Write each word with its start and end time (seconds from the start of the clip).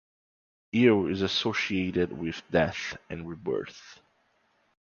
Yew 0.71 1.05
is 1.09 1.21
associated 1.21 2.11
with 2.11 2.41
death 2.49 2.97
and 3.07 3.29
rebirth. 3.29 3.99